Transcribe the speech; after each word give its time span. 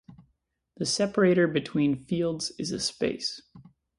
The 0.77 0.87
separator 0.87 1.47
between 1.47 1.95
fields 1.95 2.51
is 2.57 2.71
a 2.71 2.79
space. 2.79 3.39